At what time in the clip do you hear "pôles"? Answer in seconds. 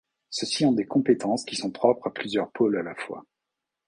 2.51-2.75